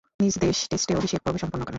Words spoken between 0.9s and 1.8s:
অভিষেক পর্ব সম্পন্ন করেন।